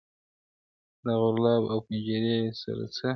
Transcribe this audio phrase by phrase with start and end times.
[1.05, 3.07] •د غراب او پنجرې یې سره څه,